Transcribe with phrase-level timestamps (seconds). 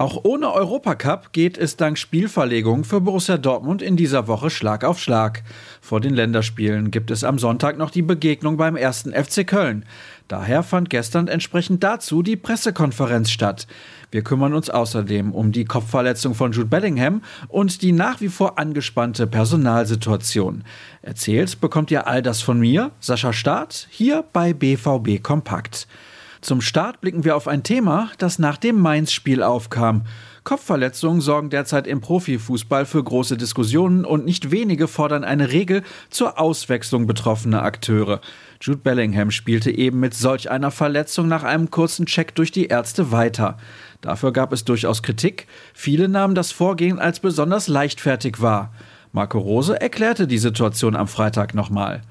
[0.00, 5.00] Auch ohne Europacup geht es dank Spielverlegung für Borussia Dortmund in dieser Woche Schlag auf
[5.00, 5.42] Schlag.
[5.80, 9.84] Vor den Länderspielen gibt es am Sonntag noch die Begegnung beim ersten FC Köln.
[10.28, 13.66] Daher fand gestern entsprechend dazu die Pressekonferenz statt.
[14.12, 18.56] Wir kümmern uns außerdem um die Kopfverletzung von Jude Bellingham und die nach wie vor
[18.56, 20.62] angespannte Personalsituation.
[21.02, 25.88] Erzählt bekommt ihr all das von mir, Sascha Staat, hier bei BVB Kompakt.
[26.40, 30.04] Zum Start blicken wir auf ein Thema, das nach dem Mainz-Spiel aufkam.
[30.44, 36.38] Kopfverletzungen sorgen derzeit im Profifußball für große Diskussionen und nicht wenige fordern eine Regel zur
[36.38, 38.20] Auswechslung betroffener Akteure.
[38.60, 43.12] Jude Bellingham spielte eben mit solch einer Verletzung nach einem kurzen Check durch die Ärzte
[43.12, 43.58] weiter.
[44.00, 45.48] Dafür gab es durchaus Kritik.
[45.74, 48.72] Viele nahmen das Vorgehen als besonders leichtfertig wahr.
[49.12, 52.02] Marco Rose erklärte die Situation am Freitag nochmal.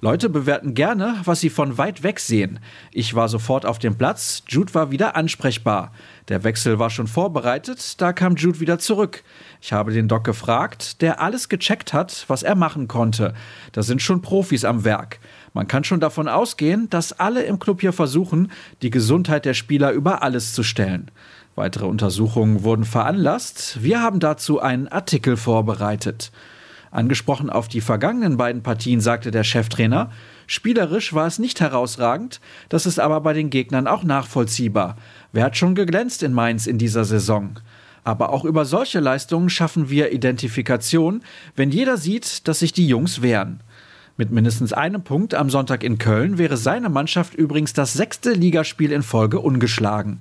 [0.00, 2.60] Leute bewerten gerne, was sie von weit weg sehen.
[2.92, 5.90] Ich war sofort auf dem Platz, Jude war wieder ansprechbar.
[6.28, 9.24] Der Wechsel war schon vorbereitet, da kam Jude wieder zurück.
[9.60, 13.34] Ich habe den Doc gefragt, der alles gecheckt hat, was er machen konnte.
[13.72, 15.18] Da sind schon Profis am Werk.
[15.52, 19.90] Man kann schon davon ausgehen, dass alle im Club hier versuchen, die Gesundheit der Spieler
[19.90, 21.10] über alles zu stellen.
[21.56, 23.82] Weitere Untersuchungen wurden veranlasst.
[23.82, 26.30] Wir haben dazu einen Artikel vorbereitet.
[26.90, 30.10] Angesprochen auf die vergangenen beiden Partien sagte der Cheftrainer,
[30.46, 34.96] spielerisch war es nicht herausragend, das ist aber bei den Gegnern auch nachvollziehbar.
[35.32, 37.60] Wer hat schon geglänzt in Mainz in dieser Saison?
[38.04, 41.22] Aber auch über solche Leistungen schaffen wir Identifikation,
[41.56, 43.60] wenn jeder sieht, dass sich die Jungs wehren.
[44.16, 48.92] Mit mindestens einem Punkt am Sonntag in Köln wäre seine Mannschaft übrigens das sechste Ligaspiel
[48.92, 50.20] in Folge ungeschlagen.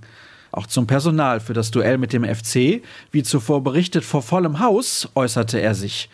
[0.52, 5.10] Auch zum Personal für das Duell mit dem FC, wie zuvor berichtet vor vollem Haus,
[5.16, 6.10] äußerte er sich.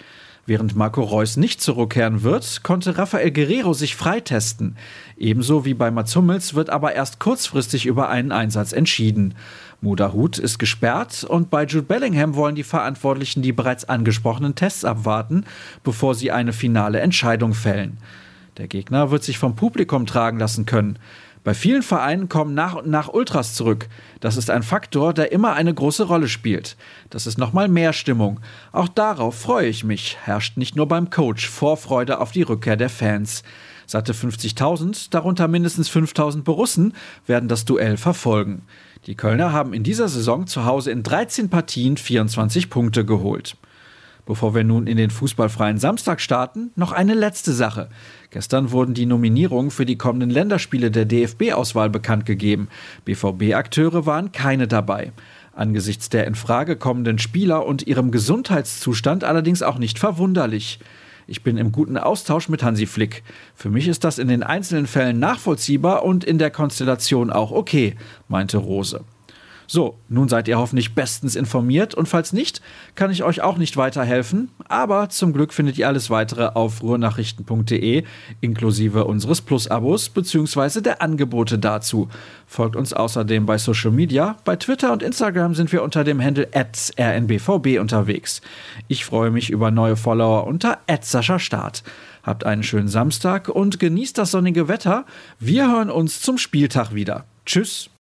[0.45, 4.75] Während Marco Reus nicht zurückkehren wird, konnte Rafael Guerrero sich freitesten.
[5.15, 9.35] Ebenso wie bei Mats Hummels wird aber erst kurzfristig über einen Einsatz entschieden.
[9.81, 15.45] Hut ist gesperrt und bei Jude Bellingham wollen die Verantwortlichen die bereits angesprochenen Tests abwarten,
[15.83, 17.97] bevor sie eine finale Entscheidung fällen.
[18.57, 20.99] Der Gegner wird sich vom Publikum tragen lassen können.
[21.43, 23.89] Bei vielen Vereinen kommen nach und nach Ultras zurück.
[24.21, 26.77] Das ist ein Faktor, der immer eine große Rolle spielt.
[27.09, 28.39] Das ist nochmal mehr Stimmung.
[28.71, 32.89] Auch darauf freue ich mich, herrscht nicht nur beim Coach Vorfreude auf die Rückkehr der
[32.89, 33.43] Fans.
[33.85, 36.93] Satte 50.000, darunter mindestens 5.000 Borussen,
[37.27, 38.61] werden das Duell verfolgen.
[39.05, 43.57] Die Kölner haben in dieser Saison zu Hause in 13 Partien 24 Punkte geholt.
[44.25, 47.89] Bevor wir nun in den fußballfreien Samstag starten, noch eine letzte Sache.
[48.29, 52.69] Gestern wurden die Nominierungen für die kommenden Länderspiele der DFB-Auswahl bekannt gegeben.
[53.03, 55.11] BVB-Akteure waren keine dabei.
[55.53, 60.79] Angesichts der in Frage kommenden Spieler und ihrem Gesundheitszustand allerdings auch nicht verwunderlich.
[61.27, 63.23] Ich bin im guten Austausch mit Hansi Flick.
[63.55, 67.95] Für mich ist das in den einzelnen Fällen nachvollziehbar und in der Konstellation auch okay,
[68.27, 69.03] meinte Rose.
[69.73, 72.61] So, nun seid ihr hoffentlich bestens informiert und falls nicht,
[72.93, 78.03] kann ich euch auch nicht weiterhelfen, aber zum Glück findet ihr alles weitere auf ruhrnachrichten.de
[78.39, 80.81] inklusive unseres Plus-Abos bzw.
[80.81, 82.07] der Angebote dazu.
[82.45, 86.47] Folgt uns außerdem bei Social Media, bei Twitter und Instagram sind wir unter dem Handle
[86.53, 88.41] rnbvb unterwegs.
[88.89, 90.81] Ich freue mich über neue Follower unter
[91.39, 91.83] Start.
[92.21, 95.07] Habt einen schönen Samstag und genießt das sonnige Wetter.
[95.39, 97.25] Wir hören uns zum Spieltag wieder.
[97.47, 97.89] Tschüss.